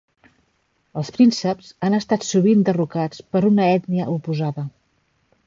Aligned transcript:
Els 1.01 1.11
prínceps 1.17 1.67
han 1.89 1.97
estat 1.99 2.25
sovint 2.31 2.65
derrocats 2.71 3.23
per 3.37 3.43
una 3.53 3.69
ètnia 3.77 4.09
oposada. 4.17 4.67